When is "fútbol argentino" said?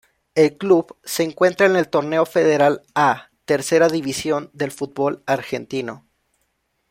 4.71-6.07